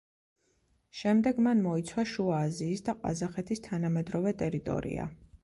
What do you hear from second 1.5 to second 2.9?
მოიცვა შუა აზიის